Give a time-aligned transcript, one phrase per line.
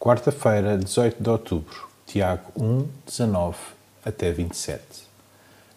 [0.00, 3.56] Quarta-feira, 18 de outubro, Tiago 1, 19
[4.04, 4.80] até 27.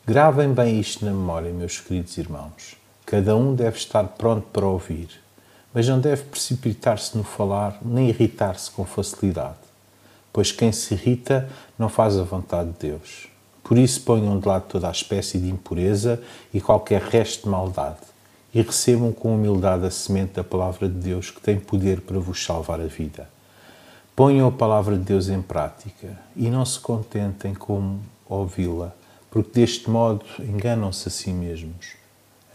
[0.05, 2.76] Gravem bem isto na memória, meus queridos irmãos.
[3.04, 5.10] Cada um deve estar pronto para ouvir,
[5.73, 9.57] mas não deve precipitar-se no falar nem irritar-se com facilidade,
[10.31, 13.27] pois quem se irrita não faz a vontade de Deus.
[13.63, 16.21] Por isso ponham de lado toda a espécie de impureza
[16.53, 18.01] e qualquer resto de maldade,
[18.53, 22.45] e recebam com humildade a semente da palavra de Deus que tem poder para vos
[22.45, 23.27] salvar a vida.
[24.23, 27.98] Ponham a palavra de Deus em prática e não se contentem com
[28.29, 28.93] ouvi-la,
[29.31, 31.95] porque deste modo enganam-se a si mesmos.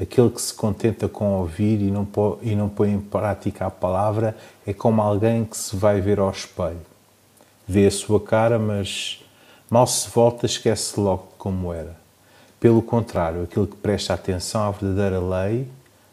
[0.01, 2.07] Aquele que se contenta com ouvir e não,
[2.41, 6.30] e não põe em prática a palavra é como alguém que se vai ver ao
[6.30, 6.87] espelho.
[7.66, 9.24] Vê a sua cara, mas
[9.69, 11.96] mal se volta, esquece logo como era.
[12.60, 15.66] Pelo contrário, aquele que presta atenção à verdadeira lei,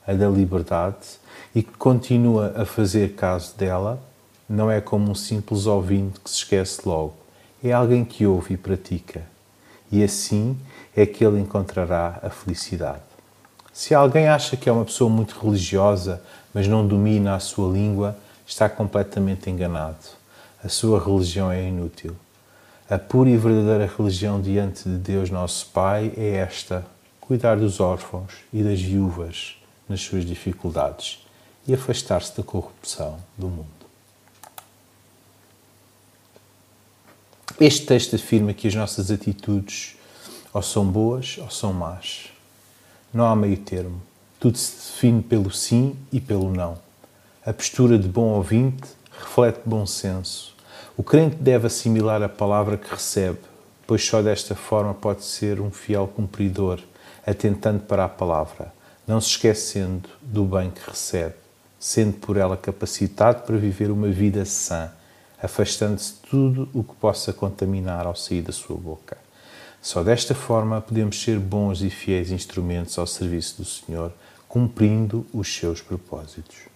[0.08, 1.20] a da liberdade,
[1.54, 4.02] e que continua a fazer caso dela,
[4.54, 7.16] não é como um simples ouvinte que se esquece logo.
[7.64, 9.24] É alguém que ouve e pratica.
[9.92, 10.56] E assim
[10.96, 13.02] é que ele encontrará a felicidade.
[13.74, 16.22] Se alguém acha que é uma pessoa muito religiosa,
[16.54, 19.98] mas não domina a sua língua, está completamente enganado.
[20.64, 22.16] A sua religião é inútil.
[22.88, 26.86] A pura e verdadeira religião diante de Deus, nosso Pai, é esta:
[27.20, 29.58] cuidar dos órfãos e das viúvas
[29.90, 31.26] nas suas dificuldades
[31.68, 33.83] e afastar-se da corrupção do mundo.
[37.60, 39.96] Este texto afirma que as nossas atitudes
[40.52, 42.32] ou são boas ou são más.
[43.14, 44.02] Não há meio termo.
[44.40, 46.80] Tudo se define pelo sim e pelo não.
[47.46, 50.56] A postura de bom ouvinte reflete bom senso.
[50.98, 53.40] O crente deve assimilar a palavra que recebe,
[53.86, 56.80] pois só desta forma pode ser um fiel cumpridor,
[57.26, 58.74] atentando para a palavra,
[59.08, 61.36] não se esquecendo do bem que recebe,
[61.80, 64.92] sendo por ela capacitado para viver uma vida sã
[65.44, 69.18] afastando-se tudo o que possa contaminar ao sair da sua boca.
[69.82, 74.14] Só desta forma podemos ser bons e fiéis instrumentos ao serviço do Senhor,
[74.48, 76.73] cumprindo os seus propósitos.